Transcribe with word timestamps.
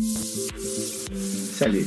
Salut, 0.00 1.86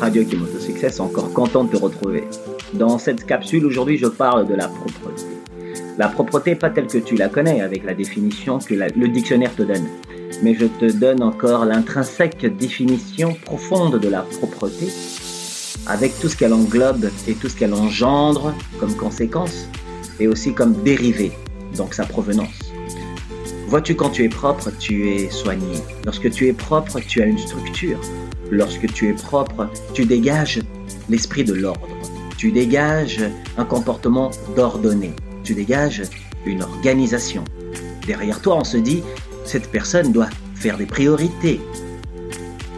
Radio 0.00 0.24
Kimoto 0.24 0.58
Success, 0.58 0.98
encore 0.98 1.32
content 1.32 1.62
de 1.62 1.70
te 1.70 1.76
retrouver. 1.76 2.24
Dans 2.72 2.98
cette 2.98 3.24
capsule, 3.26 3.64
aujourd'hui, 3.64 3.96
je 3.96 4.06
parle 4.06 4.48
de 4.48 4.54
la 4.54 4.66
propreté. 4.66 5.22
La 5.96 6.08
propreté, 6.08 6.56
pas 6.56 6.70
telle 6.70 6.88
que 6.88 6.98
tu 6.98 7.14
la 7.14 7.28
connais, 7.28 7.60
avec 7.60 7.84
la 7.84 7.94
définition 7.94 8.58
que 8.58 8.74
le 8.74 9.08
dictionnaire 9.08 9.54
te 9.54 9.62
donne. 9.62 9.86
Mais 10.42 10.54
je 10.54 10.66
te 10.66 10.90
donne 10.90 11.22
encore 11.22 11.64
l'intrinsèque 11.64 12.44
définition 12.56 13.34
profonde 13.44 14.00
de 14.00 14.08
la 14.08 14.22
propreté, 14.22 14.88
avec 15.86 16.18
tout 16.18 16.28
ce 16.28 16.36
qu'elle 16.36 16.54
englobe 16.54 17.08
et 17.28 17.34
tout 17.34 17.48
ce 17.48 17.54
qu'elle 17.54 17.74
engendre 17.74 18.52
comme 18.80 18.96
conséquence, 18.96 19.68
et 20.18 20.26
aussi 20.26 20.54
comme 20.54 20.72
dérivé, 20.82 21.30
donc 21.76 21.94
sa 21.94 22.04
provenance. 22.04 22.63
Vois-tu, 23.68 23.94
quand 23.94 24.10
tu 24.10 24.24
es 24.24 24.28
propre, 24.28 24.70
tu 24.78 25.08
es 25.10 25.30
soigné. 25.30 25.78
Lorsque 26.04 26.30
tu 26.30 26.46
es 26.46 26.52
propre, 26.52 27.00
tu 27.00 27.22
as 27.22 27.26
une 27.26 27.38
structure. 27.38 27.98
Lorsque 28.50 28.92
tu 28.92 29.08
es 29.08 29.14
propre, 29.14 29.68
tu 29.94 30.04
dégages 30.04 30.60
l'esprit 31.08 31.44
de 31.44 31.54
l'ordre. 31.54 31.88
Tu 32.36 32.52
dégages 32.52 33.24
un 33.56 33.64
comportement 33.64 34.30
d'ordonné. 34.54 35.12
Tu 35.42 35.54
dégages 35.54 36.02
une 36.44 36.62
organisation. 36.62 37.44
Derrière 38.06 38.40
toi, 38.40 38.56
on 38.58 38.64
se 38.64 38.76
dit, 38.76 39.02
cette 39.44 39.70
personne 39.70 40.12
doit 40.12 40.28
faire 40.54 40.76
des 40.76 40.86
priorités. 40.86 41.60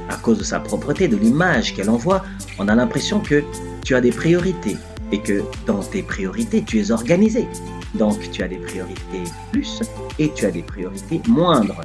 À 0.09 0.16
cause 0.16 0.38
de 0.38 0.45
sa 0.45 0.60
propreté, 0.60 1.09
de 1.09 1.16
l'image 1.16 1.74
qu'elle 1.74 1.91
envoie, 1.91 2.24
on 2.59 2.68
a 2.68 2.74
l'impression 2.74 3.21
que 3.21 3.43
tu 3.84 3.95
as 3.95 4.01
des 4.01 4.12
priorités 4.12 4.77
et 5.12 5.21
que 5.21 5.43
dans 5.66 5.80
tes 5.80 6.02
priorités, 6.02 6.62
tu 6.62 6.79
es 6.79 6.91
organisé. 6.91 7.46
Donc 7.95 8.30
tu 8.30 8.42
as 8.42 8.48
des 8.48 8.58
priorités 8.58 9.24
plus 9.52 9.80
et 10.18 10.30
tu 10.32 10.46
as 10.46 10.50
des 10.50 10.62
priorités 10.62 11.20
moindres. 11.28 11.80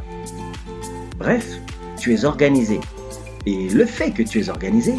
Bref, 1.18 1.48
tu 2.00 2.14
es 2.14 2.26
organisé. 2.26 2.80
Et 3.46 3.70
le 3.70 3.86
fait 3.86 4.12
que 4.12 4.24
tu 4.24 4.40
es 4.40 4.50
organisé 4.50 4.96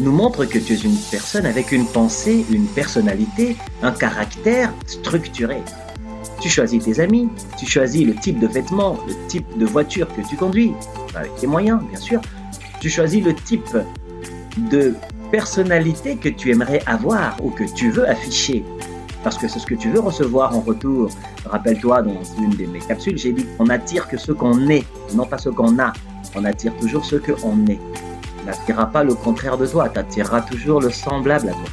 nous 0.00 0.12
montre 0.12 0.44
que 0.44 0.58
tu 0.58 0.74
es 0.74 0.76
une 0.76 0.96
personne 1.10 1.46
avec 1.46 1.72
une 1.72 1.86
pensée, 1.86 2.44
une 2.50 2.66
personnalité, 2.66 3.56
un 3.82 3.92
caractère 3.92 4.72
structuré. 4.86 5.62
Tu 6.40 6.50
choisis 6.50 6.84
tes 6.84 7.00
amis, 7.00 7.28
tu 7.58 7.66
choisis 7.66 8.06
le 8.06 8.14
type 8.14 8.38
de 8.38 8.46
vêtements, 8.46 8.98
le 9.06 9.14
type 9.28 9.46
de 9.58 9.64
voiture 9.64 10.06
que 10.14 10.20
tu 10.28 10.36
conduis, 10.36 10.72
avec 11.14 11.34
tes 11.36 11.46
moyens 11.46 11.80
bien 11.90 11.98
sûr. 11.98 12.20
Tu 12.80 12.90
choisis 12.90 13.24
le 13.24 13.34
type 13.34 13.76
de 14.70 14.94
personnalité 15.30 16.16
que 16.16 16.28
tu 16.28 16.50
aimerais 16.50 16.82
avoir 16.86 17.36
ou 17.42 17.50
que 17.50 17.64
tu 17.64 17.90
veux 17.90 18.08
afficher 18.08 18.64
parce 19.26 19.38
que 19.38 19.48
c'est 19.48 19.58
ce 19.58 19.66
que 19.66 19.74
tu 19.74 19.90
veux 19.90 19.98
recevoir 19.98 20.56
en 20.56 20.60
retour. 20.60 21.10
Rappelle-toi, 21.46 22.02
dans 22.02 22.22
une 22.38 22.50
de 22.50 22.64
mes 22.66 22.78
capsules, 22.78 23.18
j'ai 23.18 23.32
dit 23.32 23.44
qu'on 23.58 23.66
attire 23.70 24.06
que 24.06 24.16
ce 24.16 24.30
qu'on 24.30 24.68
est, 24.68 24.86
non 25.14 25.26
pas 25.26 25.36
ce 25.36 25.48
qu'on 25.48 25.80
a. 25.80 25.92
On 26.36 26.44
attire 26.44 26.72
toujours 26.76 27.04
ce 27.04 27.16
qu'on 27.16 27.66
est. 27.66 27.80
Tu 28.38 28.46
n'attireras 28.46 28.86
pas 28.86 29.02
le 29.02 29.14
contraire 29.14 29.58
de 29.58 29.66
toi, 29.66 29.88
tu 29.88 29.98
attireras 29.98 30.42
toujours 30.42 30.80
le 30.80 30.90
semblable 30.90 31.48
à 31.48 31.52
toi. 31.54 31.64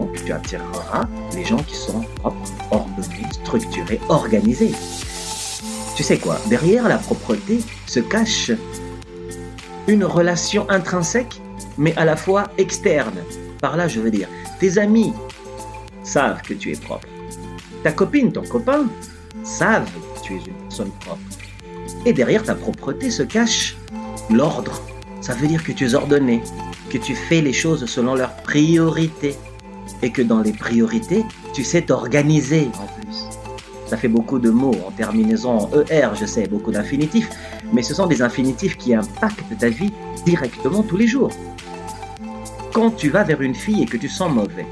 Donc 0.00 0.20
tu 0.24 0.32
attireras 0.32 1.06
les 1.32 1.44
gens 1.44 1.62
qui 1.62 1.76
sont 1.76 2.00
propres, 2.16 2.50
ordonnés, 2.72 3.28
structurés, 3.30 4.00
organisés. 4.08 4.74
Tu 5.94 6.02
sais 6.02 6.18
quoi? 6.18 6.38
Derrière 6.48 6.88
la 6.88 6.98
propreté 6.98 7.60
se 7.86 8.00
cache 8.00 8.50
une 9.86 10.02
relation 10.02 10.68
intrinsèque, 10.68 11.40
mais 11.78 11.96
à 11.96 12.04
la 12.04 12.16
fois 12.16 12.48
externe. 12.58 13.14
Par 13.60 13.76
là, 13.76 13.86
je 13.86 14.00
veux 14.00 14.10
dire, 14.10 14.26
tes 14.58 14.76
amis 14.76 15.12
savent 16.02 16.42
que 16.42 16.54
tu 16.54 16.72
es 16.72 16.76
propre. 16.76 17.08
Ta 17.82 17.92
copine, 17.92 18.32
ton 18.32 18.42
copain 18.42 18.86
savent 19.42 19.90
que 20.14 20.22
tu 20.22 20.34
es 20.34 20.38
une 20.38 20.54
personne 20.54 20.90
propre. 21.00 21.20
Et 22.06 22.12
derrière 22.12 22.42
ta 22.42 22.54
propreté 22.54 23.10
se 23.10 23.22
cache 23.22 23.76
l'ordre. 24.30 24.80
Ça 25.20 25.34
veut 25.34 25.46
dire 25.46 25.62
que 25.62 25.72
tu 25.72 25.86
es 25.86 25.94
ordonné, 25.94 26.42
que 26.88 26.98
tu 26.98 27.14
fais 27.14 27.40
les 27.40 27.52
choses 27.52 27.84
selon 27.86 28.14
leurs 28.14 28.34
priorités 28.36 29.36
et 30.02 30.10
que 30.10 30.22
dans 30.22 30.40
les 30.40 30.52
priorités, 30.52 31.24
tu 31.52 31.64
sais 31.64 31.82
t'organiser 31.82 32.70
en 32.78 32.86
plus. 32.86 33.28
Ça 33.86 33.96
fait 33.96 34.08
beaucoup 34.08 34.38
de 34.38 34.50
mots 34.50 34.76
en 34.86 34.90
terminaison 34.92 35.58
en 35.58 35.70
ER, 35.90 36.10
je 36.14 36.24
sais, 36.24 36.46
beaucoup 36.46 36.70
d'infinitifs, 36.70 37.28
mais 37.72 37.82
ce 37.82 37.92
sont 37.92 38.06
des 38.06 38.22
infinitifs 38.22 38.76
qui 38.76 38.94
impactent 38.94 39.58
ta 39.58 39.68
vie 39.68 39.92
directement 40.24 40.82
tous 40.82 40.96
les 40.96 41.06
jours. 41.06 41.30
Quand 42.72 42.92
tu 42.92 43.10
vas 43.10 43.24
vers 43.24 43.42
une 43.42 43.54
fille 43.54 43.82
et 43.82 43.86
que 43.86 43.96
tu 43.96 44.08
sens 44.08 44.32
mauvais, 44.32 44.66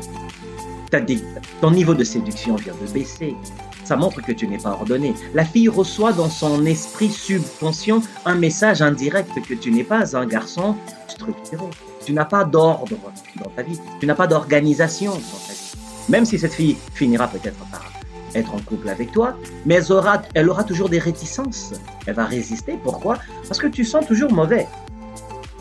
ton 1.61 1.71
niveau 1.71 1.95
de 1.95 2.05
séduction 2.05 2.57
vient 2.57 2.75
de 2.81 2.93
baisser. 2.93 3.37
Ça 3.85 3.97
montre 3.97 4.21
que 4.21 4.33
tu 4.33 4.47
n'es 4.47 4.59
pas 4.59 4.71
ordonné. 4.71 5.15
La 5.35 5.45
fille 5.45 5.69
reçoit 5.69 6.13
dans 6.13 6.29
son 6.29 6.67
esprit 6.67 7.11
subconscient 7.11 8.03
un 8.27 8.35
message 8.35 8.83
indirect 8.83 9.31
que 9.47 9.55
tu 9.55 9.71
n'es 9.71 9.85
pas 9.85 10.17
un 10.17 10.27
garçon 10.27 10.77
structuré. 11.09 11.65
Tu 12.05 12.13
n'as 12.13 12.25
pas 12.25 12.45
d'ordre 12.45 12.97
dans 13.37 13.51
ta 13.51 13.63
vie. 13.63 13.79
Tu 14.01 14.07
n'as 14.07 14.15
pas 14.15 14.27
d'organisation 14.27 15.13
dans 15.13 15.19
ta 15.19 15.53
vie. 15.53 15.73
Même 16.09 16.25
si 16.25 16.39
cette 16.39 16.55
fille 16.55 16.77
finira 16.95 17.29
peut-être 17.29 17.59
par 17.71 17.91
être 18.35 18.55
en 18.55 18.61
couple 18.61 18.89
avec 18.89 19.11
toi, 19.13 19.37
mais 19.65 19.77
elle 19.77 19.93
aura, 19.93 20.23
elle 20.35 20.51
aura 20.51 20.65
toujours 20.65 20.89
des 20.89 20.99
réticences. 20.99 21.73
Elle 22.07 22.15
va 22.15 22.27
résister. 22.27 22.79
Pourquoi? 22.83 23.19
Parce 23.47 23.59
que 23.59 23.67
tu 23.67 23.85
sens 23.85 24.07
toujours 24.07 24.33
mauvais 24.33 24.67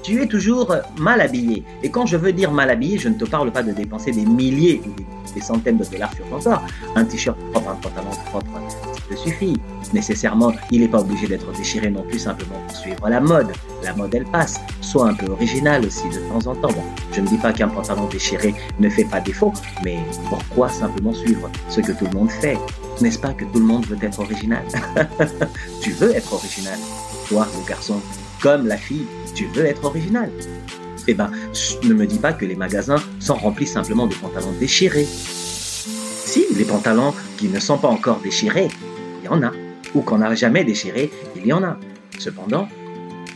tu 0.08 0.22
es 0.22 0.26
toujours 0.26 0.74
mal 0.98 1.20
habillé. 1.20 1.66
Et 1.84 1.90
quand 1.90 2.06
je 2.06 2.16
veux 2.16 2.32
dire 2.32 2.50
mal 2.50 2.70
habillé, 2.70 2.98
je 2.98 3.10
ne 3.10 3.16
te 3.16 3.26
parle 3.26 3.52
pas 3.52 3.62
de 3.62 3.74
dépenser 3.74 4.12
des 4.12 4.26
milliers 4.26 4.82
ou 4.88 5.34
des 5.34 5.42
centaines 5.42 5.78
de 5.78 5.84
dollars 5.84 6.14
sur 6.14 6.26
ton 6.30 6.40
corps. 6.40 6.64
Un 6.96 7.04
t-shirt 7.04 7.38
propre, 7.52 7.72
un 7.72 7.76
pantalon 7.76 8.12
propre, 8.28 8.48
ça 8.70 9.02
te 9.10 9.20
suffit. 9.20 9.60
Nécessairement, 9.92 10.54
il 10.72 10.80
n'est 10.80 10.88
pas 10.88 11.02
obligé 11.02 11.28
d'être 11.28 11.52
déchiré 11.52 11.90
non 11.90 12.04
plus 12.04 12.20
simplement 12.20 12.56
pour 12.66 12.78
suivre 12.78 13.10
la 13.10 13.20
mode. 13.20 13.52
La 13.84 13.94
mode, 13.96 14.16
elle 14.16 14.24
passe. 14.24 14.62
Sois 14.80 15.10
un 15.10 15.14
peu 15.14 15.30
original 15.30 15.86
aussi 15.86 16.08
de 16.08 16.20
temps 16.30 16.52
en 16.52 16.56
temps. 16.56 16.72
Bon, 16.72 16.84
je 17.12 17.20
ne 17.20 17.28
dis 17.28 17.38
pas 17.38 17.52
qu'un 17.52 17.68
pantalon 17.68 18.08
déchiré 18.08 18.56
ne 18.80 18.90
fait 18.90 19.04
pas 19.04 19.20
défaut, 19.20 19.52
mais 19.84 19.98
pourquoi 20.30 20.70
simplement 20.70 21.14
suivre 21.14 21.52
ce 21.68 21.82
que 21.82 21.92
tout 21.92 22.06
le 22.06 22.18
monde 22.18 22.32
fait? 22.32 22.58
N'est-ce 23.02 23.20
pas 23.20 23.34
que 23.34 23.44
tout 23.44 23.60
le 23.60 23.66
monde 23.66 23.86
veut 23.88 23.98
être 24.02 24.22
original? 24.22 24.64
Tu 25.82 25.92
veux 25.92 26.16
être 26.16 26.34
original, 26.34 26.80
toi, 27.28 27.46
le 27.54 27.68
garçon, 27.68 28.02
comme 28.42 28.68
la 28.68 28.78
fille 28.78 29.06
tu 29.38 29.46
veux 29.54 29.66
être 29.66 29.86
original. 29.86 30.32
Eh 31.08 31.14
ben, 31.14 31.32
ne 31.84 31.94
me 31.94 32.08
dis 32.08 32.18
pas 32.18 32.34
que 32.34 32.44
les 32.44 32.56
magasins 32.56 33.02
sont 33.20 33.36
remplis 33.36 33.68
simplement 33.68 34.08
de 34.08 34.16
pantalons 34.16 34.52
déchirés. 34.60 35.06
Si, 35.06 36.46
les 36.58 36.66
pantalons 36.66 37.14
qui 37.38 37.48
ne 37.48 37.60
sont 37.60 37.78
pas 37.78 37.88
encore 37.88 38.20
déchirés, 38.20 38.68
il 39.22 39.26
y 39.26 39.30
en 39.30 39.44
a. 39.44 39.52
Ou 39.94 40.02
qu'on 40.02 40.18
n'a 40.18 40.34
jamais 40.34 40.64
déchiré, 40.64 41.12
il 41.36 41.46
y 41.46 41.54
en 41.54 41.64
a. 41.64 41.78
Cependant, 42.18 42.68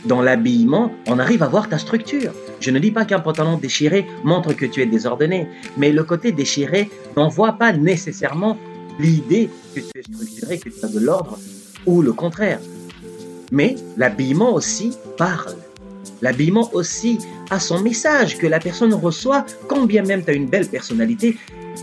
dans 0.04 0.20
l'habillement, 0.20 0.92
on 1.06 1.20
arrive 1.20 1.44
à 1.44 1.48
voir 1.48 1.68
ta 1.68 1.78
structure. 1.78 2.32
Je 2.60 2.70
ne 2.70 2.80
dis 2.80 2.90
pas 2.90 3.04
qu'un 3.04 3.20
pantalon 3.20 3.56
déchiré 3.56 4.06
montre 4.24 4.52
que 4.52 4.66
tu 4.66 4.82
es 4.82 4.86
désordonné, 4.86 5.46
mais 5.76 5.92
le 5.92 6.02
côté 6.02 6.32
déchiré 6.32 6.90
n'envoie 7.16 7.52
pas 7.52 7.72
nécessairement 7.72 8.58
l'idée 8.98 9.48
que 9.74 9.80
tu 9.80 9.90
es 9.94 10.02
structuré, 10.02 10.58
que 10.58 10.68
tu 10.68 10.84
as 10.84 10.88
de 10.88 10.98
l'ordre, 10.98 11.38
ou 11.86 12.02
le 12.02 12.12
contraire. 12.12 12.58
Mais 13.52 13.76
l'habillement 13.98 14.54
aussi 14.54 14.96
parle. 15.18 15.54
L'habillement 16.22 16.70
aussi 16.72 17.18
a 17.50 17.60
son 17.60 17.80
message 17.80 18.38
que 18.38 18.46
la 18.46 18.58
personne 18.58 18.94
reçoit, 18.94 19.44
quand 19.68 19.84
bien 19.84 20.02
même 20.02 20.24
tu 20.24 20.30
as 20.30 20.34
une 20.34 20.48
belle 20.48 20.66
personnalité, 20.66 21.36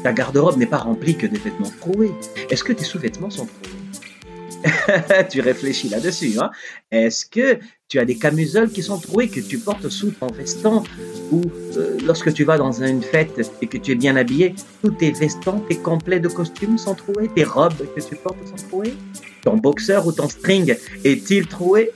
ta 0.04 0.12
garde-robe 0.12 0.58
n'est 0.58 0.66
pas 0.66 0.78
remplie 0.78 1.16
que 1.16 1.28
de 1.28 1.38
vêtements 1.38 1.72
troués. 1.80 2.12
Est-ce 2.50 2.64
que 2.64 2.74
tes 2.74 2.84
sous-vêtements 2.84 3.30
sont 3.30 3.46
troués 3.46 5.28
Tu 5.30 5.42
réfléchis 5.42 5.90
là-dessus. 5.90 6.40
Hein 6.40 6.50
Est-ce 6.90 7.26
que 7.26 7.60
tu 7.90 7.98
as 7.98 8.06
des 8.06 8.16
camisoles 8.16 8.70
qui 8.70 8.84
sont 8.84 9.00
trouées 9.00 9.30
que 9.30 9.40
tu 9.40 9.58
portes 9.58 9.90
sous 9.90 10.12
ton 10.12 10.28
veston 10.28 10.84
ou 11.32 11.42
euh, 11.76 11.98
lorsque 12.06 12.32
tu 12.32 12.44
vas 12.44 12.60
dans 12.60 12.84
une 12.84 13.02
fête 13.02 13.42
et 13.64 13.68
que 13.68 13.80
tu 13.80 13.94
es 13.94 13.96
bien 13.96 14.16
habillé, 14.16 14.54
tous 14.84 14.92
tes 14.92 15.12
vestons, 15.12 15.60
tes 15.68 15.76
complets 15.76 16.20
de 16.20 16.28
costumes 16.28 16.78
sont 16.78 16.94
troués, 16.94 17.30
tes 17.36 17.44
robes 17.44 17.74
que 17.96 18.02
tu 18.02 18.16
portes 18.16 18.38
sont 18.46 18.68
trouées 18.68 18.94
Ton 19.42 19.58
boxeur 19.58 20.06
ou 20.06 20.12
ton 20.12 20.30
string 20.30 20.76
est-il 21.04 21.48
troué? 21.48 21.90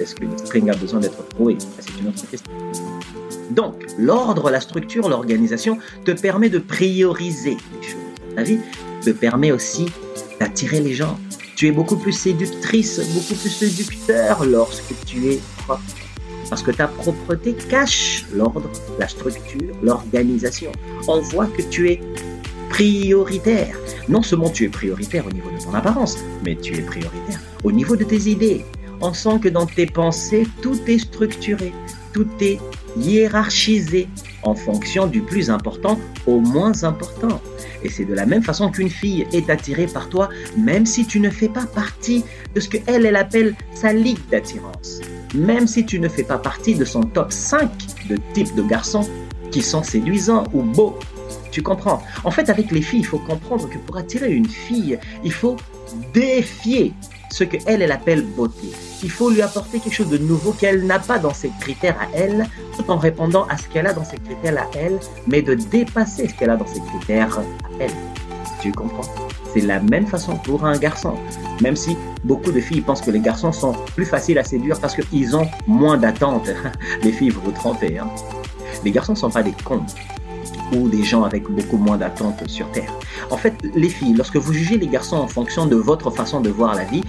Est-ce 0.00 0.14
que 0.14 0.24
le 0.24 0.38
string 0.38 0.70
a 0.70 0.74
besoin 0.74 1.00
d'être 1.00 1.28
troué? 1.28 1.58
C'est 1.78 2.00
une 2.00 2.08
autre 2.08 2.26
question. 2.30 2.50
Donc, 3.50 3.84
l'ordre, 3.98 4.50
la 4.50 4.60
structure, 4.60 5.06
l'organisation 5.10 5.78
te 6.06 6.12
permet 6.12 6.48
de 6.48 6.60
prioriser 6.60 7.58
les 7.80 7.86
choses. 7.86 8.00
Ta 8.34 8.42
vie 8.42 8.58
te 9.02 9.10
permet 9.10 9.52
aussi 9.52 9.86
d'attirer 10.40 10.80
les 10.80 10.94
gens. 10.94 11.18
Tu 11.56 11.66
es 11.66 11.72
beaucoup 11.72 11.96
plus 11.96 12.12
séductrice, 12.12 13.00
beaucoup 13.14 13.34
plus 13.34 13.50
séducteur 13.50 14.44
lorsque 14.44 14.94
tu 15.04 15.32
es 15.32 15.40
propre. 15.64 15.82
Parce 16.48 16.62
que 16.62 16.70
ta 16.70 16.86
propreté 16.86 17.54
cache 17.54 18.24
l'ordre, 18.32 18.70
la 19.00 19.08
structure, 19.08 19.74
l'organisation. 19.82 20.70
On 21.08 21.20
voit 21.20 21.46
que 21.46 21.62
tu 21.62 21.90
es 21.90 22.00
prioritaire. 22.68 23.76
Non 24.08 24.22
seulement 24.22 24.50
tu 24.50 24.64
es 24.64 24.68
prioritaire 24.68 25.26
au 25.26 25.30
niveau 25.32 25.50
de 25.50 25.64
ton 25.64 25.74
apparence, 25.74 26.18
mais 26.44 26.54
tu 26.54 26.76
es 26.76 26.82
prioritaire 26.82 27.40
au 27.66 27.72
niveau 27.72 27.96
de 27.96 28.04
tes 28.04 28.28
idées, 28.30 28.64
on 29.00 29.12
sent 29.12 29.40
que 29.42 29.48
dans 29.48 29.66
tes 29.66 29.86
pensées, 29.86 30.46
tout 30.62 30.78
est 30.86 30.98
structuré, 30.98 31.72
tout 32.12 32.28
est 32.40 32.60
hiérarchisé 32.96 34.06
en 34.44 34.54
fonction 34.54 35.08
du 35.08 35.20
plus 35.20 35.50
important 35.50 35.98
au 36.26 36.38
moins 36.38 36.84
important. 36.84 37.40
Et 37.82 37.90
c'est 37.90 38.04
de 38.04 38.14
la 38.14 38.26
même 38.26 38.42
façon 38.42 38.70
qu'une 38.70 38.90
fille 38.90 39.26
est 39.32 39.50
attirée 39.50 39.86
par 39.86 40.08
toi, 40.08 40.28
même 40.56 40.86
si 40.86 41.06
tu 41.06 41.20
ne 41.20 41.30
fais 41.30 41.48
pas 41.48 41.66
partie 41.66 42.24
de 42.54 42.60
ce 42.60 42.68
qu'elle, 42.68 43.06
elle 43.06 43.16
appelle 43.16 43.54
sa 43.74 43.92
ligue 43.92 44.18
d'attirance. 44.30 45.00
même 45.34 45.66
si 45.66 45.84
tu 45.84 45.98
ne 46.00 46.08
fais 46.08 46.22
pas 46.22 46.38
partie 46.38 46.74
de 46.74 46.84
son 46.84 47.02
top 47.02 47.32
5 47.32 47.68
de 48.08 48.16
types 48.32 48.54
de 48.54 48.62
garçons 48.62 49.08
qui 49.50 49.62
sont 49.62 49.82
séduisants 49.82 50.44
ou 50.52 50.62
beaux. 50.62 50.98
Tu 51.50 51.62
comprends? 51.62 52.02
En 52.24 52.30
fait, 52.30 52.48
avec 52.50 52.70
les 52.70 52.82
filles, 52.82 53.00
il 53.00 53.06
faut 53.06 53.18
comprendre 53.18 53.68
que 53.68 53.78
pour 53.78 53.96
attirer 53.96 54.32
une 54.32 54.48
fille, 54.48 54.98
il 55.24 55.32
faut 55.32 55.56
défier 56.12 56.92
ce 57.30 57.44
qu'elle, 57.44 57.82
elle 57.82 57.92
appelle 57.92 58.22
beauté. 58.22 58.72
Il 59.02 59.10
faut 59.10 59.30
lui 59.30 59.42
apporter 59.42 59.80
quelque 59.80 59.94
chose 59.94 60.08
de 60.08 60.18
nouveau 60.18 60.52
qu'elle 60.52 60.86
n'a 60.86 60.98
pas 60.98 61.18
dans 61.18 61.34
ses 61.34 61.50
critères 61.60 61.96
à 62.00 62.06
elle, 62.14 62.46
tout 62.76 62.90
en 62.90 62.96
répondant 62.96 63.46
à 63.48 63.56
ce 63.56 63.68
qu'elle 63.68 63.86
a 63.86 63.92
dans 63.92 64.04
ses 64.04 64.16
critères 64.16 64.58
à 64.58 64.66
elle, 64.76 64.98
mais 65.26 65.42
de 65.42 65.54
dépasser 65.54 66.28
ce 66.28 66.34
qu'elle 66.34 66.50
a 66.50 66.56
dans 66.56 66.66
ses 66.66 66.80
critères 66.80 67.38
à 67.38 67.42
elle. 67.80 67.90
Tu 68.60 68.72
comprends? 68.72 69.10
C'est 69.52 69.60
la 69.60 69.80
même 69.80 70.06
façon 70.06 70.36
pour 70.36 70.64
un 70.64 70.76
garçon. 70.78 71.14
Même 71.60 71.76
si 71.76 71.96
beaucoup 72.24 72.52
de 72.52 72.60
filles 72.60 72.80
pensent 72.80 73.00
que 73.00 73.10
les 73.10 73.20
garçons 73.20 73.52
sont 73.52 73.72
plus 73.94 74.06
faciles 74.06 74.38
à 74.38 74.44
séduire 74.44 74.80
parce 74.80 74.94
qu'ils 74.94 75.36
ont 75.36 75.48
moins 75.66 75.96
d'attentes. 75.96 76.50
Les 77.02 77.12
filles, 77.12 77.30
vous 77.30 77.40
vous 77.40 77.52
trompez. 77.52 77.98
Hein 77.98 78.08
les 78.84 78.90
garçons 78.90 79.12
ne 79.12 79.18
sont 79.18 79.30
pas 79.30 79.42
des 79.42 79.54
cons 79.64 79.84
ou 80.72 80.88
des 80.88 81.02
gens 81.02 81.22
avec 81.22 81.44
beaucoup 81.48 81.76
moins 81.76 81.96
d'attentes 81.96 82.48
sur 82.48 82.70
Terre. 82.72 82.92
En 83.30 83.36
fait, 83.36 83.54
les 83.74 83.88
filles, 83.88 84.14
lorsque 84.14 84.36
vous 84.36 84.52
jugez 84.52 84.78
les 84.78 84.86
garçons 84.86 85.16
en 85.16 85.28
fonction 85.28 85.66
de 85.66 85.76
votre 85.76 86.10
façon 86.10 86.40
de 86.40 86.50
voir 86.50 86.74
la 86.74 86.84
vie, 86.84 87.02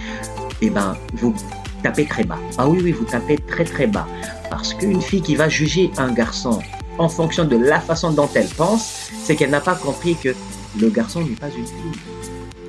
eh 0.60 0.70
ben, 0.70 0.96
vous 1.14 1.34
tapez 1.82 2.06
très 2.06 2.24
bas. 2.24 2.38
Ah 2.56 2.68
oui, 2.68 2.80
oui, 2.82 2.92
vous 2.92 3.04
tapez 3.04 3.38
très 3.38 3.64
très 3.64 3.86
bas. 3.86 4.06
Parce 4.50 4.74
qu'une 4.74 5.02
fille 5.02 5.22
qui 5.22 5.36
va 5.36 5.48
juger 5.48 5.90
un 5.98 6.12
garçon 6.12 6.60
en 6.98 7.08
fonction 7.08 7.44
de 7.44 7.56
la 7.56 7.80
façon 7.80 8.10
dont 8.10 8.28
elle 8.34 8.48
pense, 8.48 9.10
c'est 9.22 9.36
qu'elle 9.36 9.50
n'a 9.50 9.60
pas 9.60 9.76
compris 9.76 10.16
que 10.16 10.34
le 10.80 10.88
garçon 10.90 11.20
n'est 11.20 11.36
pas 11.36 11.48
une 11.48 11.66
fille. 11.66 12.00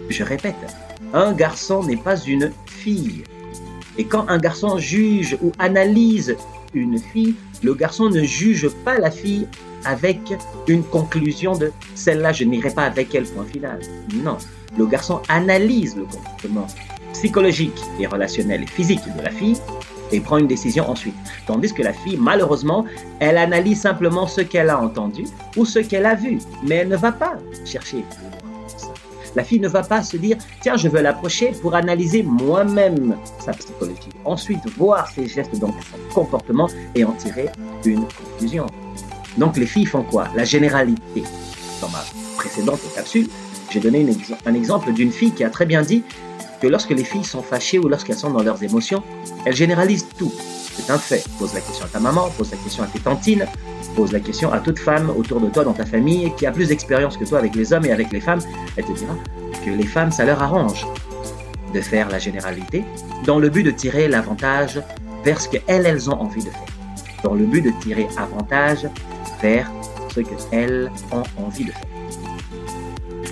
Je 0.10 0.24
répète, 0.24 0.56
un 1.14 1.34
garçon 1.34 1.84
n'est 1.84 1.98
pas 1.98 2.18
une 2.18 2.52
fille. 2.66 3.24
Et 3.98 4.06
quand 4.06 4.26
un 4.30 4.38
garçon 4.38 4.78
juge 4.78 5.38
ou 5.42 5.52
analyse 5.60 6.38
une 6.74 7.00
fille, 7.00 7.36
le 7.64 7.74
garçon 7.74 8.10
ne 8.10 8.24
juge 8.24 8.70
pas 8.86 8.98
la 8.98 9.12
fille 9.12 9.48
avec 9.86 10.20
une 10.68 10.84
conclusion 10.84 11.58
de 11.58 11.72
celle-là, 11.96 12.32
je 12.32 12.44
n'irai 12.44 12.70
pas 12.72 12.84
avec 12.84 13.14
elle, 13.16 13.26
point 13.26 13.46
final. 13.46 13.80
Non, 14.14 14.38
le 14.78 14.86
garçon 14.86 15.22
analyse 15.30 15.96
le 15.96 16.04
comportement 16.04 16.68
psychologique 17.14 17.80
et 18.00 18.08
relationnel 18.08 18.64
et 18.64 18.68
physique 18.68 19.02
de 19.18 19.24
la 19.24 19.32
fille 19.32 19.58
et 20.12 20.20
prend 20.20 20.38
une 20.38 20.48
décision 20.48 20.90
ensuite. 20.90 21.16
Tandis 21.48 21.74
que 21.74 21.84
la 21.84 21.94
fille, 21.94 22.18
malheureusement, 22.18 22.86
elle 23.20 23.38
analyse 23.38 23.82
simplement 23.82 24.28
ce 24.28 24.42
qu'elle 24.42 24.70
a 24.70 24.80
entendu 24.80 25.26
ou 25.56 25.66
ce 25.66 25.80
qu'elle 25.80 26.06
a 26.06 26.16
vu, 26.16 26.40
mais 26.64 26.76
elle 26.76 26.90
ne 26.90 26.98
va 26.98 27.12
pas 27.12 27.38
chercher 27.66 28.04
la 29.36 29.44
fille 29.44 29.60
ne 29.60 29.68
va 29.68 29.84
pas 29.84 30.04
se 30.04 30.18
dire, 30.18 30.38
tiens, 30.62 30.78
je 30.78 30.88
veux 30.88 31.02
l'approcher 31.02 31.52
pour 31.62 31.76
analyser 31.76 32.24
moi-même 32.24 33.16
sa 33.44 33.52
psychologie. 33.52 34.10
Ensuite, 34.26 34.66
voir 34.78 35.08
ses 35.10 35.28
gestes, 35.28 35.58
donc 35.60 35.76
son 35.92 36.14
comportement, 36.14 36.68
et 36.96 37.04
en 37.04 37.12
tirer 37.14 37.50
une 37.86 38.06
conclusion. 38.06 38.68
Donc 39.38 39.58
les 39.58 39.66
filles 39.66 39.86
font 39.86 40.04
quoi? 40.04 40.28
La 40.36 40.44
généralité. 40.44 41.24
Dans 41.82 41.90
ma 41.90 42.04
précédente 42.36 42.80
capsule, 42.96 43.30
j'ai 43.70 43.80
donné 43.80 44.06
un 44.46 44.54
exemple 44.54 44.92
d'une 44.94 45.12
fille 45.12 45.32
qui 45.32 45.44
a 45.44 45.50
très 45.50 45.66
bien 45.66 45.82
dit 45.82 46.04
que 46.62 46.68
lorsque 46.68 46.92
les 46.92 47.04
filles 47.04 47.24
sont 47.24 47.42
fâchées 47.42 47.80
ou 47.80 47.88
lorsqu'elles 47.88 48.18
sont 48.18 48.32
dans 48.32 48.44
leurs 48.44 48.62
émotions, 48.64 49.04
elles 49.46 49.56
généralisent 49.56 50.08
tout. 50.18 50.32
C'est 50.74 50.92
un 50.92 50.98
fait. 50.98 51.24
Pose 51.38 51.54
la 51.54 51.62
question 51.62 51.86
à 51.86 51.90
ta 51.90 52.00
maman, 52.00 52.30
pose 52.38 52.52
la 52.52 52.58
question 52.58 52.84
à 52.84 52.88
tes 52.88 53.00
tantines, 53.00 53.46
pose 53.96 54.12
la 54.12 54.20
question 54.20 54.52
à 54.52 54.60
toute 54.60 54.80
femme 54.80 55.10
autour 55.10 55.42
de 55.42 55.50
toi 55.50 55.64
dans 55.64 55.74
ta 55.74 55.86
famille 55.86 56.32
qui 56.38 56.46
a 56.46 56.52
plus 56.52 56.68
d'expérience 56.68 57.18
que 57.18 57.26
toi 57.26 57.40
avec 57.40 57.56
les 57.56 57.74
hommes 57.74 57.86
et 57.86 57.92
avec 57.92 58.12
les 58.12 58.22
femmes. 58.22 58.40
Elle 58.78 58.86
te 58.86 58.92
dira 58.92 59.16
que 59.66 59.72
les 59.72 59.86
femmes, 59.86 60.12
ça 60.12 60.26
leur 60.26 60.42
arrange 60.42 60.86
de 61.74 61.82
faire 61.82 62.10
la 62.10 62.20
généralité 62.20 62.84
dans 63.26 63.40
le 63.40 63.50
but 63.50 63.64
de 63.64 63.72
tirer 63.72 64.08
l'avantage 64.08 64.82
vers 65.24 65.40
ce 65.42 65.50
qu'elles, 65.50 65.86
elles 65.86 66.10
ont 66.10 66.20
envie 66.20 66.44
de 66.44 66.50
faire. 66.50 66.66
Dans 67.24 67.34
le 67.34 67.46
but 67.46 67.62
de 67.62 67.72
tirer 67.82 68.08
avantage 68.18 68.88
vers 69.42 69.70
ce 70.14 70.22
qu'elles 70.22 70.90
ont 71.12 71.24
envie 71.38 71.66
de 71.66 71.72
faire. 71.72 71.86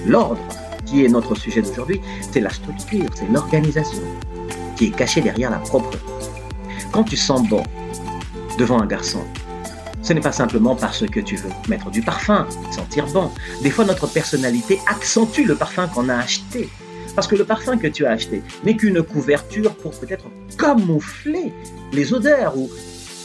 L'ordre, 0.06 0.40
qui 0.88 1.06
est 1.06 1.10
notre 1.10 1.36
sujet 1.36 1.62
d'aujourd'hui, 1.62 2.02
c'est 2.32 2.40
la 2.40 2.50
structure, 2.50 3.06
c'est 3.16 3.30
l'organisation 3.32 4.02
qui 4.76 4.86
est 4.88 4.96
cachée 4.96 5.22
derrière 5.22 5.52
la 5.52 5.60
propreté. 5.60 6.04
Quand 6.92 7.04
tu 7.04 7.18
sens 7.18 7.48
bon 7.48 7.64
devant 8.58 8.82
un 8.82 8.88
garçon, 8.88 9.24
ce 10.02 10.14
n'est 10.14 10.22
pas 10.22 10.32
simplement 10.32 10.76
parce 10.76 11.06
que 11.06 11.20
tu 11.20 11.36
veux 11.36 11.50
mettre 11.68 11.92
du 11.92 12.02
parfum, 12.02 12.48
sentir 12.72 13.06
bon. 13.08 13.30
Des 13.62 13.70
fois, 13.70 13.84
notre 13.84 14.08
personnalité 14.08 14.80
accentue 14.88 15.44
le 15.44 15.56
parfum 15.56 15.88
qu'on 15.88 16.08
a 16.08 16.16
acheté. 16.16 16.70
Parce 17.16 17.28
que 17.28 17.36
le 17.36 17.44
parfum 17.44 17.78
que 17.78 17.88
tu 17.88 18.06
as 18.06 18.12
acheté 18.12 18.42
n'est 18.64 18.78
qu'une 18.78 19.02
couverture 19.04 19.76
pour 19.76 19.92
peut-être 20.00 20.26
camoufler 20.58 21.52
les 21.92 22.14
odeurs 22.14 22.56
ou 22.58 22.70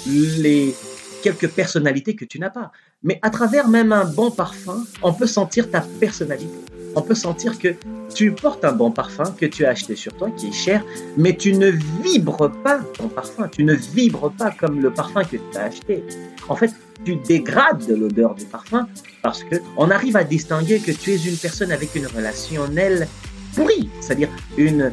les 0.07 0.75
quelques 1.23 1.49
personnalités 1.49 2.17
que 2.17 2.25
tu 2.25 2.39
n'as 2.41 2.51
pas. 2.51 2.73
Mais 3.03 3.19
à 3.23 3.31
travers 3.31 3.69
même 3.69 3.93
un 3.93 4.05
bon 4.05 4.31
parfum, 4.31 4.85
on 5.03 5.13
peut 5.13 5.27
sentir 5.27 5.71
ta 5.71 5.83
personnalité. 5.83 6.49
On 6.95 7.03
peut 7.03 7.15
sentir 7.15 7.59
que 7.59 7.75
tu 8.15 8.33
portes 8.33 8.65
un 8.65 8.73
bon 8.73 8.91
parfum 8.91 9.25
que 9.39 9.47
tu 9.47 9.65
as 9.65 9.71
acheté 9.71 9.97
sur 9.97 10.13
toi, 10.15 10.31
qui 10.31 10.49
est 10.49 10.53
cher, 10.53 10.85
mais 11.17 11.35
tu 11.37 11.55
ne 11.55 11.71
vibres 12.03 12.51
pas 12.63 12.81
ton 12.99 13.09
parfum. 13.09 13.49
Tu 13.49 13.65
ne 13.65 13.75
vibres 13.75 14.31
pas 14.31 14.51
comme 14.51 14.81
le 14.81 14.91
parfum 14.91 15.25
que 15.25 15.37
tu 15.37 15.59
as 15.59 15.65
acheté. 15.65 16.05
En 16.49 16.57
fait, 16.57 16.73
tu 17.05 17.17
dégrades 17.17 17.89
l'odeur 17.89 18.35
du 18.35 18.45
parfum 18.45 18.87
parce 19.23 19.43
que 19.45 19.57
on 19.77 19.91
arrive 19.91 20.17
à 20.17 20.25
distinguer 20.25 20.81
que 20.81 20.93
tu 20.93 21.13
es 21.13 21.17
une 21.17 21.37
personne 21.37 21.73
avec 21.73 21.95
une 21.95 22.07
relationnelle 22.07 23.09
pourrie, 23.55 23.89
c'est-à-dire 24.01 24.29
une 24.57 24.93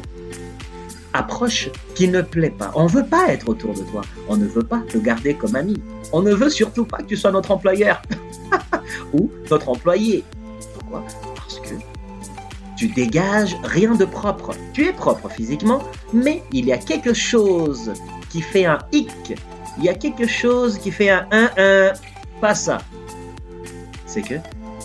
approche 1.12 1.70
qui 1.94 2.08
ne 2.08 2.22
plaît 2.22 2.54
pas. 2.56 2.70
On 2.74 2.84
ne 2.84 2.88
veut 2.88 3.06
pas 3.06 3.28
être 3.28 3.48
autour 3.48 3.74
de 3.74 3.82
toi. 3.82 4.02
On 4.28 4.36
ne 4.36 4.46
veut 4.46 4.62
pas 4.62 4.80
te 4.88 4.98
garder 4.98 5.34
comme 5.34 5.56
ami. 5.56 5.82
On 6.12 6.22
ne 6.22 6.32
veut 6.32 6.50
surtout 6.50 6.84
pas 6.84 6.98
que 6.98 7.06
tu 7.06 7.16
sois 7.16 7.32
notre 7.32 7.50
employeur 7.50 8.00
ou 9.12 9.30
notre 9.50 9.68
employé. 9.68 10.24
Pourquoi? 10.74 11.04
Tu 12.80 12.88
dégages 12.88 13.58
rien 13.62 13.94
de 13.94 14.06
propre. 14.06 14.52
Tu 14.72 14.86
es 14.86 14.92
propre 14.94 15.28
physiquement, 15.28 15.82
mais 16.14 16.42
il 16.50 16.64
y 16.64 16.72
a 16.72 16.78
quelque 16.78 17.12
chose 17.12 17.92
qui 18.30 18.40
fait 18.40 18.64
un 18.64 18.78
hic. 18.90 19.34
Il 19.76 19.84
y 19.84 19.90
a 19.90 19.94
quelque 19.94 20.26
chose 20.26 20.78
qui 20.78 20.90
fait 20.90 21.10
un 21.10 21.26
1-1. 21.30 21.92
Pas 22.40 22.54
ça. 22.54 22.78
C'est 24.06 24.22
que 24.22 24.36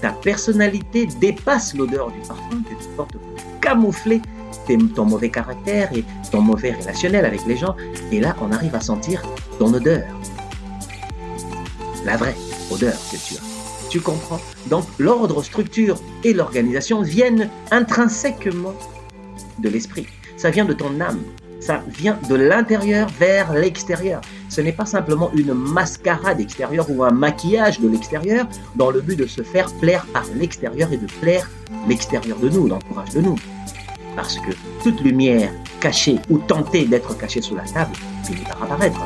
ta 0.02 0.10
personnalité 0.10 1.08
dépasse 1.22 1.74
l'odeur 1.74 2.12
du 2.12 2.20
parfum 2.28 2.62
que 2.64 2.84
tu 2.84 2.90
portes 2.98 3.14
pour 3.14 3.60
camoufler 3.62 4.22
ton 4.94 5.06
mauvais 5.06 5.30
caractère 5.30 5.90
et 5.96 6.04
ton 6.32 6.42
mauvais 6.42 6.74
relationnel 6.74 7.24
avec 7.24 7.46
les 7.46 7.56
gens. 7.56 7.78
Et 8.12 8.20
là, 8.20 8.36
on 8.42 8.52
arrive 8.52 8.76
à 8.76 8.82
sentir 8.82 9.22
ton 9.58 9.74
odeur. 9.74 10.04
La 12.04 12.18
vraie 12.18 12.36
odeur 12.70 12.98
que 13.10 13.16
tu 13.16 13.36
as. 13.36 13.55
Comprends 14.04 14.42
Donc 14.68 14.86
l'ordre, 15.00 15.44
structure 15.44 15.98
et 16.24 16.34
l'organisation 16.34 17.02
viennent 17.02 17.50
intrinsèquement 17.72 18.76
de 19.60 19.70
l'esprit. 19.70 20.08
Ça 20.38 20.50
vient 20.50 20.66
de 20.66 20.74
ton 20.74 21.00
âme. 21.00 21.22
Ça 21.60 21.82
vient 21.88 22.20
de 22.30 22.36
l'intérieur 22.36 23.08
vers 23.20 23.54
l'extérieur. 23.54 24.22
Ce 24.50 24.62
n'est 24.62 24.74
pas 24.74 24.86
simplement 24.86 25.32
une 25.34 25.54
mascarade 25.54 26.40
extérieure 26.40 26.86
ou 26.90 27.04
un 27.04 27.12
maquillage 27.12 27.80
de 27.80 27.88
l'extérieur 27.88 28.48
dans 28.76 28.92
le 28.92 29.02
but 29.02 29.18
de 29.18 29.26
se 29.26 29.42
faire 29.42 29.72
plaire 29.80 30.06
par 30.14 30.26
l'extérieur 30.36 30.92
et 30.92 30.98
de 30.98 31.08
plaire 31.22 31.50
l'extérieur 31.88 32.38
de 32.38 32.50
nous, 32.50 32.68
l'entourage 32.68 33.10
de 33.12 33.22
nous. 33.22 33.36
Parce 34.16 34.38
que 34.38 34.52
toute 34.84 35.02
lumière 35.02 35.52
cachée 35.80 36.20
ou 36.30 36.38
tentée 36.38 36.86
d'être 36.86 37.18
cachée 37.18 37.42
sous 37.42 37.56
la 37.56 37.64
table 37.64 37.96
finit 38.24 38.44
par 38.44 38.64
apparaître. 38.64 39.02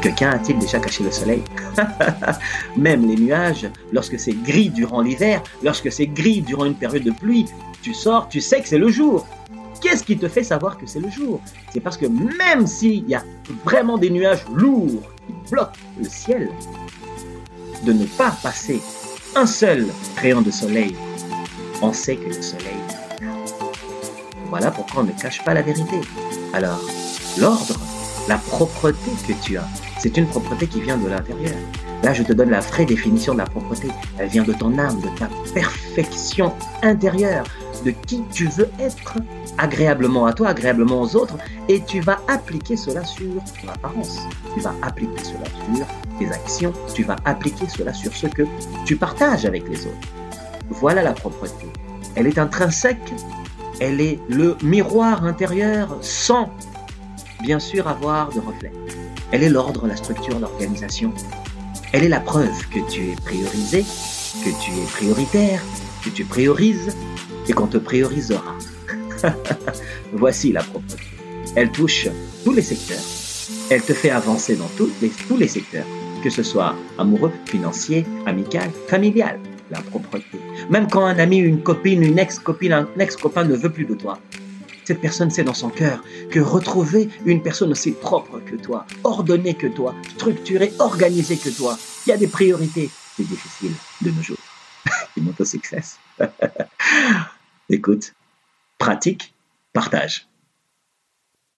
Quelqu'un 0.00 0.30
a-t-il 0.30 0.58
déjà 0.58 0.78
caché 0.78 1.04
le 1.04 1.10
soleil 1.10 1.42
Même 2.76 3.06
les 3.08 3.16
nuages, 3.16 3.68
lorsque 3.92 4.18
c'est 4.18 4.34
gris 4.34 4.70
durant 4.70 5.00
l'hiver, 5.00 5.42
lorsque 5.62 5.90
c'est 5.90 6.06
gris 6.06 6.40
durant 6.42 6.64
une 6.64 6.74
période 6.74 7.02
de 7.02 7.10
pluie, 7.10 7.46
tu 7.82 7.94
sors, 7.94 8.28
tu 8.28 8.40
sais 8.40 8.60
que 8.60 8.68
c'est 8.68 8.78
le 8.78 8.88
jour. 8.88 9.26
Qu'est-ce 9.80 10.04
qui 10.04 10.16
te 10.16 10.28
fait 10.28 10.42
savoir 10.42 10.78
que 10.78 10.86
c'est 10.86 11.00
le 11.00 11.10
jour? 11.10 11.40
C'est 11.72 11.80
parce 11.80 11.96
que 11.96 12.06
même 12.06 12.66
s'il 12.66 13.08
y 13.08 13.14
a 13.14 13.22
vraiment 13.64 13.98
des 13.98 14.10
nuages 14.10 14.44
lourds 14.54 15.02
qui 15.26 15.50
bloquent 15.50 15.72
le 15.98 16.08
ciel, 16.08 16.50
de 17.84 17.92
ne 17.92 18.06
pas 18.06 18.34
passer 18.42 18.80
un 19.34 19.46
seul 19.46 19.86
rayon 20.16 20.42
de 20.42 20.50
soleil, 20.50 20.94
on 21.82 21.92
sait 21.92 22.16
que 22.16 22.34
le 22.34 22.42
soleil 22.42 22.76
voilà 24.48 24.70
pourquoi 24.70 25.02
on 25.02 25.04
ne 25.04 25.12
cache 25.12 25.42
pas 25.44 25.54
la 25.54 25.62
vérité. 25.62 26.00
Alors, 26.52 26.80
l'ordre, 27.38 27.76
la 28.28 28.38
propreté 28.38 29.10
que 29.26 29.32
tu 29.42 29.56
as, 29.56 29.66
c'est 29.98 30.16
une 30.16 30.26
propreté 30.26 30.66
qui 30.66 30.80
vient 30.80 30.96
de 30.96 31.08
l'intérieur. 31.08 31.54
Là, 32.02 32.12
je 32.12 32.22
te 32.22 32.32
donne 32.32 32.50
la 32.50 32.60
vraie 32.60 32.84
définition 32.84 33.32
de 33.32 33.38
la 33.38 33.46
propreté. 33.46 33.88
Elle 34.18 34.28
vient 34.28 34.44
de 34.44 34.52
ton 34.52 34.78
âme, 34.78 35.00
de 35.00 35.08
ta 35.18 35.28
perfection 35.54 36.52
intérieure, 36.82 37.44
de 37.84 37.90
qui 37.90 38.22
tu 38.32 38.46
veux 38.48 38.70
être 38.78 39.14
agréablement 39.58 40.26
à 40.26 40.32
toi, 40.32 40.48
agréablement 40.48 41.00
aux 41.00 41.16
autres, 41.16 41.36
et 41.68 41.82
tu 41.82 42.00
vas 42.00 42.20
appliquer 42.28 42.76
cela 42.76 43.04
sur 43.04 43.26
ton 43.60 43.68
apparence. 43.68 44.20
Tu 44.54 44.60
vas 44.60 44.74
appliquer 44.82 45.24
cela 45.24 45.46
sur 45.74 45.86
tes 46.18 46.28
actions, 46.28 46.72
tu 46.94 47.02
vas 47.02 47.16
appliquer 47.24 47.66
cela 47.68 47.92
sur 47.92 48.14
ce 48.14 48.26
que 48.26 48.42
tu 48.84 48.96
partages 48.96 49.44
avec 49.44 49.68
les 49.68 49.86
autres. 49.86 50.08
Voilà 50.68 51.02
la 51.02 51.12
propreté. 51.12 51.66
Elle 52.14 52.26
est 52.26 52.38
intrinsèque 52.38 53.12
elle 53.80 54.00
est 54.00 54.18
le 54.28 54.56
miroir 54.62 55.24
intérieur 55.24 55.98
sans, 56.00 56.50
bien 57.42 57.58
sûr 57.58 57.88
avoir 57.88 58.32
de 58.32 58.40
reflets. 58.40 58.72
Elle 59.32 59.42
est 59.42 59.48
l'ordre, 59.48 59.86
la 59.86 59.96
structure, 59.96 60.38
l'organisation. 60.38 61.12
Elle 61.92 62.04
est 62.04 62.08
la 62.08 62.20
preuve 62.20 62.68
que 62.68 62.78
tu 62.90 63.10
es 63.10 63.14
priorisé, 63.16 63.84
que 64.44 64.50
tu 64.62 64.70
es 64.70 64.86
prioritaire, 64.92 65.60
que 66.04 66.10
tu 66.10 66.24
priorises 66.24 66.96
et 67.48 67.52
qu'on 67.52 67.66
te 67.66 67.78
priorisera. 67.78 68.54
Voici 70.12 70.52
la 70.52 70.62
propreté. 70.62 71.02
Elle 71.56 71.70
touche 71.70 72.08
tous 72.44 72.52
les 72.52 72.62
secteurs. 72.62 73.02
Elle 73.70 73.82
te 73.82 73.92
fait 73.92 74.10
avancer 74.10 74.54
dans 74.56 74.68
tous 74.76 74.90
les, 75.02 75.08
tous 75.08 75.36
les 75.36 75.48
secteurs, 75.48 75.86
que 76.22 76.30
ce 76.30 76.42
soit 76.42 76.74
amoureux, 76.98 77.32
financier, 77.46 78.06
amical, 78.26 78.70
familial. 78.88 79.40
La 79.70 79.80
propreté. 79.80 80.38
Même 80.70 80.86
quand 80.88 81.04
un 81.04 81.18
ami, 81.18 81.38
une 81.38 81.62
copine, 81.62 82.04
une 82.04 82.20
ex-copine, 82.20 82.72
un 82.72 82.88
ex-copain 83.00 83.44
ne 83.44 83.56
veut 83.56 83.70
plus 83.70 83.84
de 83.84 83.94
toi, 83.94 84.20
cette 84.86 85.00
personne 85.00 85.30
sait 85.30 85.42
dans 85.42 85.54
son 85.54 85.68
cœur 85.68 86.02
que 86.30 86.38
retrouver 86.38 87.08
une 87.24 87.42
personne 87.42 87.72
aussi 87.72 87.90
propre 87.90 88.38
que 88.38 88.54
toi, 88.54 88.86
ordonnée 89.02 89.54
que 89.54 89.66
toi, 89.66 89.94
structurée, 90.14 90.72
organisée 90.78 91.36
que 91.36 91.48
toi, 91.48 91.76
qui 92.04 92.12
a 92.12 92.16
des 92.16 92.28
priorités, 92.28 92.88
c'est 93.16 93.26
difficile 93.26 93.72
de 94.02 94.10
nos 94.12 94.22
jours. 94.22 94.38
Il 95.16 95.24
monte 95.24 95.40
au 95.40 95.44
succès. 95.44 95.82
Écoute, 97.68 98.14
pratique, 98.78 99.34
partage. 99.72 100.28